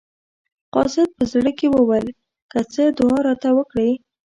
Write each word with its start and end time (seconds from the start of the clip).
قاصد 0.75 1.09
په 1.17 1.23
زړه 1.31 1.51
کې 1.57 1.67
وویل 1.75 2.07
که 2.51 2.59
څه 2.71 2.83
دعا 2.97 3.17
راته 3.27 3.49
وکړي. 3.57 3.91